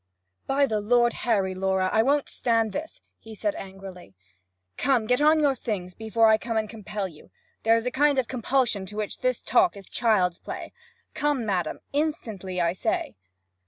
'By 0.47 0.65
the 0.65 0.79
Lord 0.81 1.13
Harry, 1.29 1.53
Laura, 1.53 1.87
I 1.93 2.01
won't 2.01 2.27
stand 2.27 2.71
this!' 2.71 3.01
he 3.19 3.35
said 3.35 3.53
angrily. 3.53 4.15
'Come, 4.75 5.05
get 5.05 5.21
on 5.21 5.39
your 5.39 5.53
things 5.53 5.93
before 5.93 6.27
I 6.29 6.39
come 6.39 6.57
and 6.57 6.67
compel 6.67 7.07
you. 7.07 7.29
There 7.61 7.75
is 7.75 7.85
a 7.85 7.91
kind 7.91 8.17
of 8.17 8.27
compulsion 8.27 8.87
to 8.87 8.95
which 8.95 9.19
this 9.19 9.43
talk 9.43 9.77
is 9.77 9.85
child's 9.87 10.39
play. 10.39 10.73
Come, 11.13 11.45
madam 11.45 11.81
instantly, 11.93 12.59
I 12.59 12.73
say!' 12.73 13.13